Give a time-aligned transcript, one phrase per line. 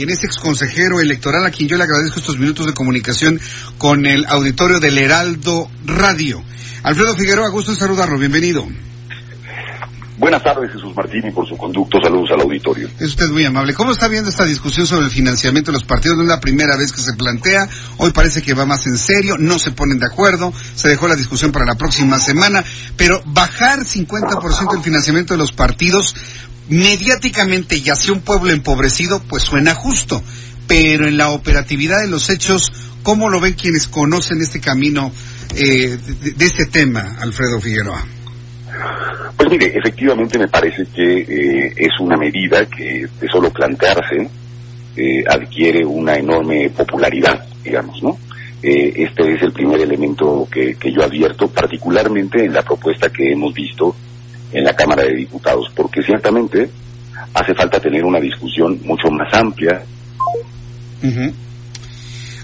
[0.00, 3.38] quien es ex consejero electoral, a quien yo le agradezco estos minutos de comunicación
[3.76, 6.42] con el auditorio del Heraldo Radio.
[6.82, 8.66] Alfredo Figueroa, gusto saludarlo, bienvenido.
[10.20, 12.90] Buenas tardes, Jesús Martín, por su conducto, saludos al auditorio.
[13.00, 13.72] Es usted muy amable.
[13.72, 16.18] ¿Cómo está viendo esta discusión sobre el financiamiento de los partidos?
[16.18, 17.66] No es la primera vez que se plantea.
[17.96, 19.36] Hoy parece que va más en serio.
[19.38, 20.52] No se ponen de acuerdo.
[20.74, 22.62] Se dejó la discusión para la próxima semana.
[22.98, 26.14] Pero bajar 50% el financiamiento de los partidos
[26.68, 30.22] mediáticamente y hacia un pueblo empobrecido, pues suena justo.
[30.66, 32.70] Pero en la operatividad de los hechos,
[33.02, 35.12] ¿cómo lo ven quienes conocen este camino
[35.54, 35.98] eh,
[36.36, 38.19] de, este tema, Alfredo Figueroa?
[39.36, 44.28] Pues mire, efectivamente me parece que eh, es una medida que de solo plantearse
[44.96, 48.18] eh, adquiere una enorme popularidad, digamos, ¿no?
[48.62, 53.54] Eh, este es el primer elemento que, yo advierto, particularmente en la propuesta que hemos
[53.54, 53.96] visto
[54.52, 56.68] en la Cámara de Diputados, porque ciertamente
[57.32, 59.82] hace falta tener una discusión mucho más amplia.
[61.02, 61.32] Uh.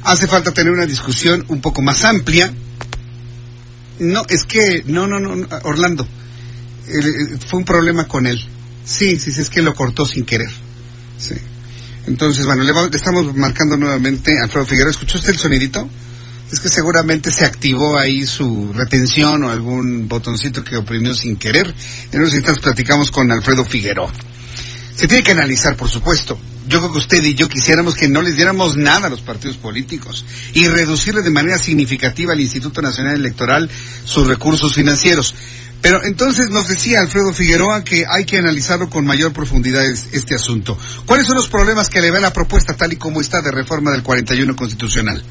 [0.05, 2.51] Hace falta tener una discusión un poco más amplia.
[3.99, 6.07] No, es que, no, no, no, Orlando,
[6.89, 8.45] el, fue un problema con él.
[8.85, 10.51] Sí, sí, sí, es que lo cortó sin querer.
[11.19, 11.35] Sí.
[12.07, 14.91] Entonces, bueno, le, va, le estamos marcando nuevamente a Alfredo Figueroa.
[14.91, 15.89] ¿Escuchó usted el sonidito?
[16.51, 21.75] es que seguramente se activó ahí su retención o algún botoncito que oprimió sin querer.
[22.13, 24.13] En unos instantes platicamos con Alfredo Figueroa.
[24.95, 26.39] Se tiene que analizar, por supuesto.
[26.69, 29.57] Yo creo que usted y yo quisiéramos que no les diéramos nada a los partidos
[29.57, 33.71] políticos y reducirle de manera significativa al Instituto Nacional Electoral
[34.05, 35.35] sus recursos financieros.
[35.87, 40.77] Pero entonces nos decía Alfredo Figueroa que hay que analizarlo con mayor profundidad este asunto.
[41.07, 43.93] ¿Cuáles son los problemas que le ve la propuesta tal y como está de reforma
[43.93, 45.23] del 41 constitucional?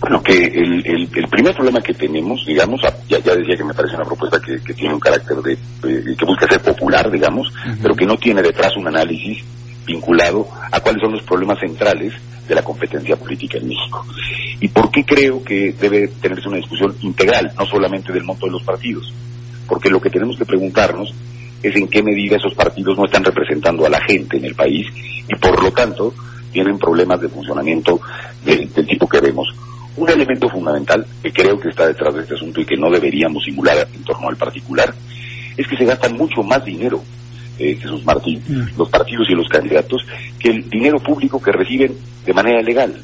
[0.00, 3.74] Bueno, que el, el, el, primer problema que tenemos, digamos, ya, ya decía que me
[3.74, 7.48] parece una propuesta que, que tiene un carácter de, eh, que busca ser popular, digamos,
[7.48, 7.78] uh -huh.
[7.82, 9.44] pero que no tiene detrás un análisis
[9.84, 12.14] vinculado a cuáles son los problemas centrales
[12.48, 14.06] de la competencia política en México.
[14.58, 18.52] ¿Y por qué creo que debe tenerse una discusión integral, no solamente del monto de
[18.52, 19.12] los partidos?
[19.66, 21.14] Porque lo que tenemos que preguntarnos
[21.62, 24.86] es en qué medida esos partidos no están representando a la gente en el país
[25.28, 26.12] y por lo tanto
[26.52, 28.00] tienen problemas de funcionamiento
[28.44, 29.48] del, del tipo que vemos.
[29.96, 33.44] Un elemento fundamental que creo que está detrás de este asunto y que no deberíamos
[33.44, 34.92] simular en torno al particular
[35.56, 37.02] es que se gastan mucho más dinero,
[37.58, 38.78] eh, Jesús Martín, mm.
[38.78, 40.02] los partidos y los candidatos,
[40.38, 42.94] que el dinero público que reciben de manera legal.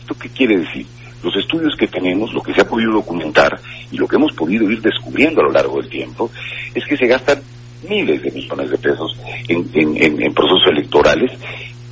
[0.00, 0.86] ¿Esto qué quiere decir?
[1.22, 4.70] Los estudios que tenemos, lo que se ha podido documentar y lo que hemos podido
[4.70, 6.30] ir descubriendo a lo largo del tiempo,
[6.74, 7.42] es que se gastan
[7.88, 9.16] miles de millones de pesos
[9.48, 11.32] en, en, en, en procesos electorales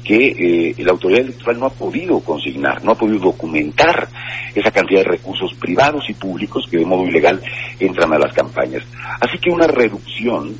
[0.06, 4.08] que eh, la autoridad electoral no ha podido consignar, no ha podido documentar
[4.54, 7.42] esa cantidad de recursos privados y públicos que de modo ilegal
[7.80, 8.84] entran a las campañas.
[9.20, 10.54] Así que una reducción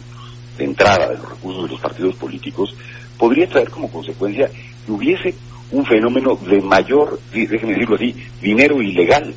[0.59, 2.75] de entrada de los recursos de los partidos políticos
[3.17, 4.51] podría traer como consecuencia
[4.85, 5.35] que hubiese
[5.71, 9.35] un fenómeno de mayor, déjenme decirlo así, dinero ilegal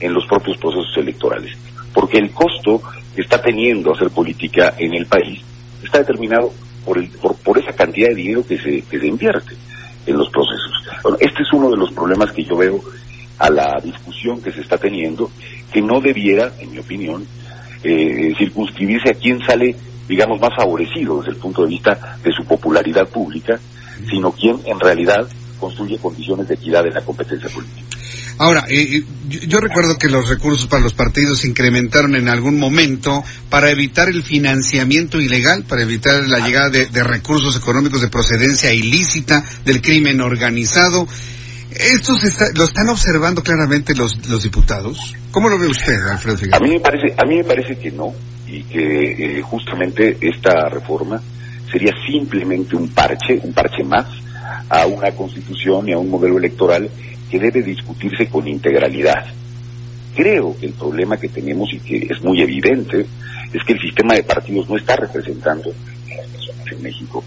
[0.00, 1.56] en los propios procesos electorales.
[1.92, 2.82] Porque el costo
[3.14, 5.40] que está teniendo hacer política en el país
[5.82, 6.52] está determinado
[6.84, 9.54] por, el, por, por, esa cantidad de dinero que se, que se invierte
[10.06, 10.72] en los procesos.
[11.02, 12.80] Bueno, este es uno de los problemas que yo veo
[13.38, 15.30] a la discusión que se está teniendo,
[15.72, 17.26] que no debiera, en mi opinión,
[17.82, 19.74] eh, circunscribirse a quién sale,
[20.08, 23.58] digamos, más favorecido desde el punto de vista de su popularidad pública,
[24.08, 25.28] sino quién en realidad
[25.64, 27.80] construye condiciones de equidad en la competencia política.
[28.36, 32.58] Ahora, eh, yo, yo, recuerdo que los recursos para los partidos se incrementaron en algún
[32.58, 38.08] momento para evitar el financiamiento ilegal, para evitar la llegada de, de recursos económicos de
[38.08, 41.06] procedencia ilícita del crimen organizado.
[41.70, 45.14] ¿Esto se está, lo están observando claramente los, los diputados?
[45.30, 46.58] ¿Cómo lo ve usted, Alfredo Figueroa?
[46.58, 48.12] A mí me parece, a mí me parece que no,
[48.46, 51.22] y que eh, justamente esta reforma
[51.72, 54.23] sería simplemente un parche, un parche más
[54.68, 56.88] a una constitución y a un modelo electoral
[57.30, 59.24] que debe discutirse con integralidad.
[60.14, 63.06] Creo que el problema que tenemos y que es muy evidente
[63.52, 67.24] es que el sistema de partidos no está representando a las personas en México.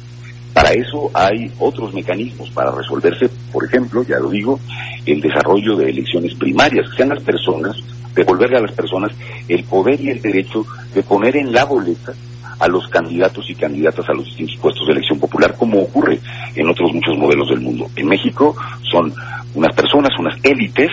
[0.54, 4.60] Para eso hay otros mecanismos para resolverse, por ejemplo, ya lo digo,
[5.06, 7.76] el desarrollo de elecciones primarias, que sean las personas,
[8.16, 9.12] devolverle a las personas
[9.48, 12.14] el poder y el derecho de poner en la boleta
[12.60, 16.20] a los candidatos y candidatas a los distintos puestos de elección popular, como ocurre
[16.58, 17.88] en otros muchos modelos del mundo.
[17.96, 18.56] En México
[18.92, 19.14] son
[19.54, 20.92] unas personas, unas élites,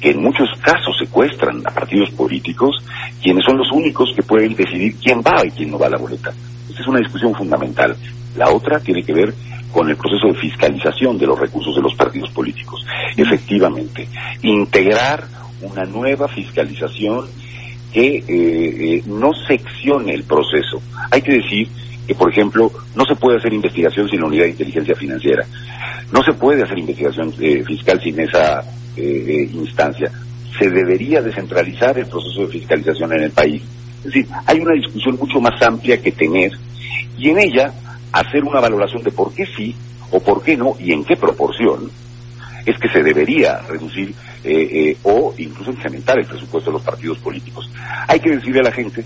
[0.00, 2.76] que en muchos casos secuestran a partidos políticos,
[3.22, 5.98] quienes son los únicos que pueden decidir quién va y quién no va a la
[5.98, 6.32] boleta.
[6.68, 7.94] Esta es una discusión fundamental.
[8.36, 9.34] La otra tiene que ver
[9.72, 12.84] con el proceso de fiscalización de los recursos de los partidos políticos.
[13.16, 14.08] Efectivamente,
[14.42, 15.24] integrar
[15.62, 17.26] una nueva fiscalización
[17.92, 20.80] que eh, eh, no seccione el proceso.
[21.10, 21.68] Hay que decir
[22.06, 25.46] que, por ejemplo, no se puede hacer investigación sin la unidad de inteligencia financiera.
[26.12, 28.64] No se puede hacer investigación eh, fiscal sin esa
[28.96, 30.10] instancia.
[30.58, 33.62] Se debería descentralizar el proceso de fiscalización en el país.
[33.98, 36.52] Es decir, hay una discusión mucho más amplia que tener
[37.16, 37.72] y en ella
[38.12, 39.74] hacer una valoración de por qué sí
[40.10, 41.90] o por qué no y en qué proporción
[42.66, 44.14] es que se debería reducir
[44.44, 47.70] eh, eh, o incluso incrementar el presupuesto de los partidos políticos.
[48.06, 49.04] Hay que decirle a la gente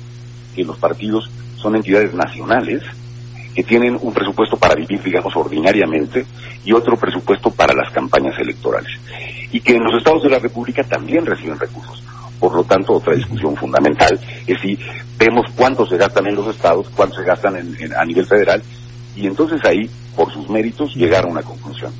[0.55, 1.31] que los partidos
[1.65, 2.83] son entidades nacionales
[3.55, 6.27] que tienen un presupuesto para vivir, digamos, ordinariamente
[6.63, 8.93] y otro presupuesto para las campañas electorales.
[9.51, 12.03] Y que en los estados de la República también reciben recursos.
[12.39, 14.79] Por lo tanto, otra discusión fundamental es si
[15.17, 18.63] vemos cuánto se gastan en los estados, cuánto se gastan a nivel federal
[19.17, 21.93] y entonces ahí, por sus méritos, llegar a una conclusión.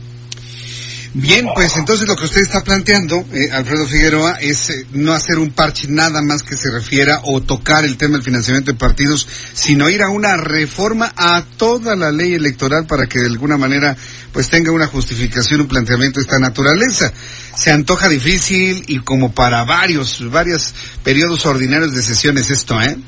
[1.17, 5.39] Bien, pues entonces lo que usted está planteando, eh, Alfredo Figueroa, es eh, no hacer
[5.39, 9.29] un parche nada más que se refiera o tocar el tema del financiamiento de partidos,
[9.53, 13.97] sino ir a una reforma a toda la ley electoral para que de alguna manera
[14.33, 17.13] pues tenga una justificación, un planteamiento de esta naturaleza.
[17.57, 20.75] Se antoja difícil y como para varios, varios
[21.05, 22.99] periodos ordinarios de sesiones esto, ¿eh?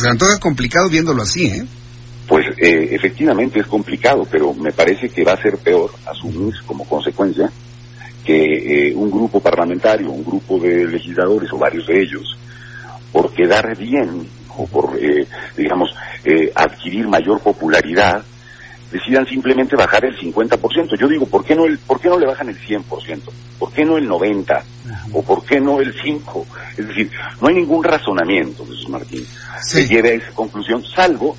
[0.00, 1.66] se antoja complicado viéndolo así, ¿eh?
[2.28, 6.84] Pues eh, efectivamente es complicado, pero me parece que va a ser peor asumir como
[6.84, 7.50] consecuencia
[8.22, 12.38] que eh, un grupo parlamentario, un grupo de legisladores o varios de ellos,
[13.10, 14.28] por quedar bien
[14.58, 15.26] o por, eh,
[15.56, 15.94] digamos,
[16.54, 18.22] adquirir mayor popularidad,
[18.90, 20.98] decidan simplemente bajar el 50%.
[20.98, 22.84] Yo digo, ¿por qué no el, por qué no le bajan el 100%?
[23.58, 24.64] ¿Por qué no el 90?
[25.12, 26.46] ¿O por qué no el 5?
[26.76, 29.26] Es decir, no hay ningún razonamiento, Jesús Martín,
[29.72, 31.36] que lleve a esa conclusión, salvo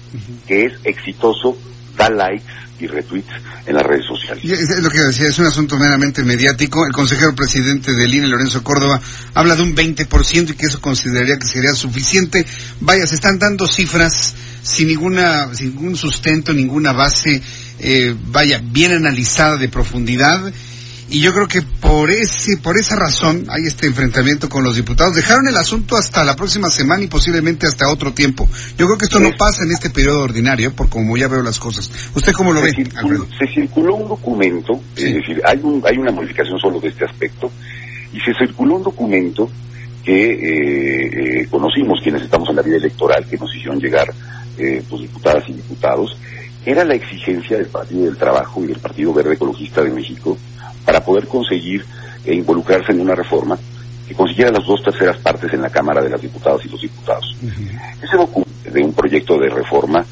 [0.47, 1.57] que es exitoso,
[1.95, 3.29] da likes y retweets
[3.65, 4.43] en las redes sociales.
[4.43, 6.85] es lo que decía, es un asunto meramente mediático.
[6.85, 9.01] El consejero presidente del INE, Lorenzo Córdoba,
[9.33, 12.45] habla de un 20% y que eso consideraría que sería suficiente.
[12.79, 17.41] Vaya, se están dando cifras sin ninguna, sin ningún sustento, ninguna base,
[17.79, 20.51] eh, vaya, bien analizada de profundidad.
[21.11, 25.15] Y yo creo que por ese, por esa razón hay este enfrentamiento con los diputados.
[25.15, 28.47] Dejaron el asunto hasta la próxima semana y posiblemente hasta otro tiempo.
[28.77, 31.57] Yo creo que esto no pasa en este periodo ordinario, por como ya veo las
[31.57, 31.89] cosas.
[32.13, 36.59] ¿Usted cómo lo ve, Se circuló un documento, es decir, hay, un, hay una modificación
[36.59, 37.51] solo de este aspecto,
[38.13, 39.49] y se circuló un documento
[40.03, 44.13] que eh, eh, conocimos quienes estamos en la vida electoral, que nos hicieron llegar
[44.57, 46.15] eh, pues, diputadas y diputados,
[46.65, 50.37] era la exigencia del Partido del Trabajo y del Partido Verde Ecologista de México
[50.85, 51.85] para poder conseguir
[52.25, 53.57] e involucrarse en una reforma
[54.07, 57.35] que consiguiera las dos terceras partes en la Cámara de las Diputadas y los Diputados.
[58.01, 60.05] Ese documento de un proyecto de reforma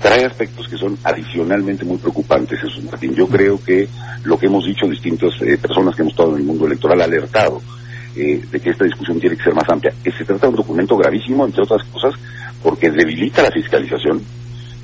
[0.00, 3.14] trae aspectos que son adicionalmente muy preocupantes, Jesús Martín.
[3.14, 3.88] Yo creo que
[4.24, 7.04] lo que hemos dicho distintas eh, personas que hemos estado en el mundo electoral ha
[7.04, 7.62] alertado
[8.14, 9.92] eh, de que esta discusión tiene que ser más amplia.
[10.02, 12.14] Que se trata de un documento gravísimo, entre otras cosas,
[12.62, 14.22] porque debilita la fiscalización.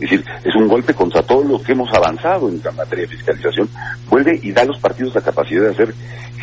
[0.03, 3.17] Es decir, es un golpe contra todo lo que hemos avanzado en la materia de
[3.17, 3.69] fiscalización.
[4.11, 5.95] Vuelve y da a los partidos la capacidad de hacer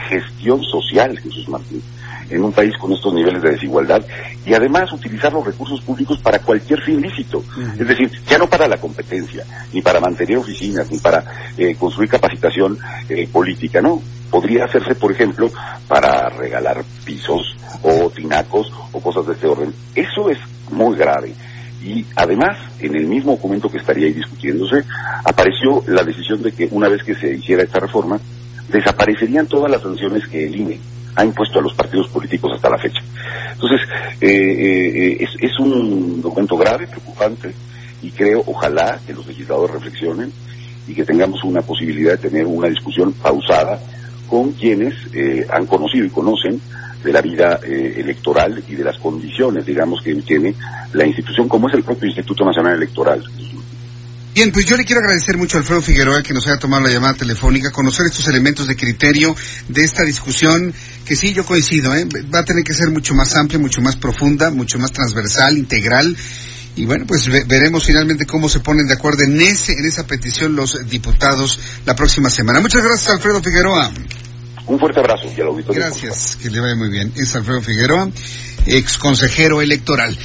[0.07, 1.83] gestión social, Jesús Martín,
[2.29, 4.01] en un país con estos niveles de desigualdad
[4.45, 7.43] y además utilizar los recursos públicos para cualquier fin lícito.
[7.77, 11.25] Es decir, ya no para la competencia, ni para mantener oficinas, ni para
[11.57, 14.01] eh, construir capacitación eh, política, no.
[14.31, 15.51] Podría hacerse, por ejemplo,
[15.87, 19.73] para regalar pisos o tinacos o cosas de este orden.
[19.95, 20.37] Eso es
[20.71, 21.33] muy grave.
[21.83, 24.83] Y además, en el mismo documento que estaría ahí discutiéndose,
[25.23, 28.19] apareció la decisión de que una vez que se hiciera esta reforma,
[28.69, 30.79] desaparecerían todas las sanciones que el INE
[31.15, 33.01] ha impuesto a los partidos políticos hasta la fecha.
[33.53, 33.81] Entonces,
[34.21, 37.53] eh, eh, es, es, un documento grave, preocupante,
[38.01, 40.31] y creo, ojalá, que los legisladores reflexionen
[40.87, 43.79] y que tengamos una posibilidad de tener una discusión pausada
[44.27, 46.61] con quienes eh, han conocido y conocen
[47.03, 50.53] de la vida eh, electoral y de las condiciones, digamos, que tiene
[50.93, 53.23] la institución, como es el propio Instituto Nacional Electoral.
[54.33, 56.93] Bien, pues yo le quiero agradecer mucho a Alfredo Figueroa que nos haya tomado la
[56.93, 59.35] llamada telefónica, conocer estos elementos de criterio
[59.67, 62.07] de esta discusión, que sí, yo coincido, ¿eh?
[62.33, 66.15] va a tener que ser mucho más amplia, mucho más profunda, mucho más transversal, integral.
[66.75, 70.55] Y bueno, pues veremos finalmente cómo se ponen de acuerdo en ese, en esa petición
[70.55, 72.61] los diputados la próxima semana.
[72.61, 73.91] Muchas gracias, Alfredo Figueroa.
[74.69, 75.81] Un fuerte abrazo y al auditorio.
[75.81, 77.11] Gracias, que le vaya muy bien.
[77.15, 78.07] Es Alfredo Figueroa,
[78.67, 80.15] ex consejero electoral.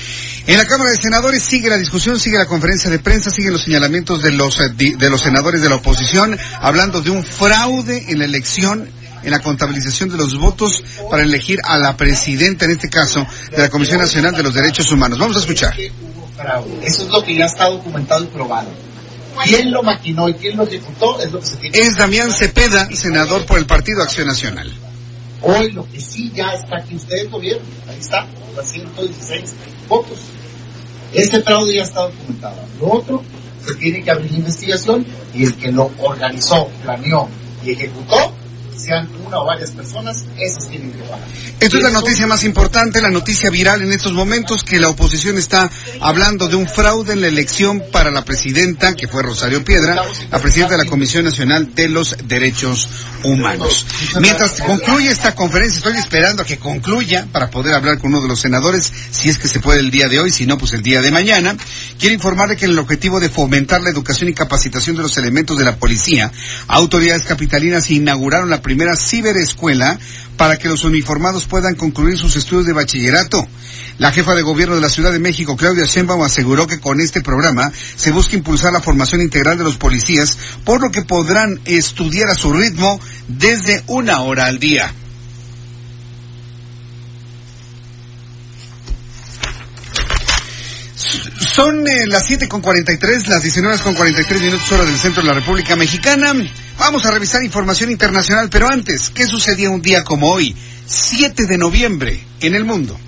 [0.47, 3.63] En la Cámara de Senadores sigue la discusión, sigue la conferencia de prensa, siguen los
[3.63, 8.19] señalamientos de los, eh, de los senadores de la oposición, hablando de un fraude en
[8.19, 8.87] la elección
[9.23, 13.57] en la contabilización de los votos para elegir a la presidenta, en este caso, de
[13.57, 15.19] la Comisión Nacional de los Derechos Humanos.
[15.19, 15.75] Vamos a escuchar.
[16.83, 18.69] Eso es lo que ya está documentado y probado.
[19.45, 21.21] ¿Quién lo maquinó y quién lo ejecutó?
[21.21, 24.73] Es lo que se tiene Es Damián Cepeda, senador por el Partido Acción Nacional.
[25.43, 28.26] Hoy lo que sí ya está aquí, ustedes lo vieron, ahí está,
[28.57, 29.53] los 116
[29.88, 30.19] votos.
[31.12, 32.57] Este fraude ya está documentado.
[32.81, 33.23] Lo otro,
[33.67, 37.29] se tiene que abrir investigación y el que lo organizó, planeó
[37.64, 38.34] y ejecutó
[38.76, 41.21] sean una o varias personas, esos tienen que pagar.
[41.61, 45.38] Esto es la noticia más importante, la noticia viral en estos momentos, que la oposición
[45.38, 50.02] está hablando de un fraude en la elección para la presidenta, que fue Rosario Piedra,
[50.31, 52.88] la presidenta de la Comisión Nacional de los Derechos
[53.23, 53.87] Humanos.
[54.21, 58.28] Mientras concluye esta conferencia, estoy esperando a que concluya para poder hablar con uno de
[58.28, 60.83] los senadores, si es que se puede el día de hoy, si no, pues el
[60.83, 61.57] día de mañana.
[61.99, 65.57] Quiero informarle que en el objetivo de fomentar la educación y capacitación de los elementos
[65.57, 66.31] de la policía,
[66.69, 69.97] autoridades capitalinas inauguraron la primera ciberescuela
[70.37, 73.47] para que los uniformados puedan concluir sus estudios de bachillerato.
[73.99, 77.21] La jefa de gobierno de la Ciudad de México, Claudia Sheinbaum, aseguró que con este
[77.21, 82.28] programa se busca impulsar la formación integral de los policías, por lo que podrán estudiar
[82.30, 84.92] a su ritmo desde una hora al día.
[91.55, 95.29] Son eh, las siete con tres, las 19 con tres minutos hora del centro de
[95.29, 96.33] la República Mexicana.
[96.81, 101.57] Vamos a revisar información internacional, pero antes, ¿qué sucedía un día como hoy, 7 de
[101.57, 102.99] noviembre, en el mundo?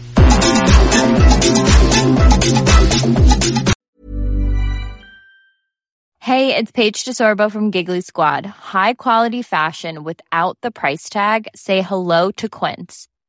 [6.20, 8.46] Hey, it's Paige DeSorbo from Giggly Squad.
[8.46, 11.48] High quality fashion without the price tag.
[11.56, 13.08] Say hello to Quince.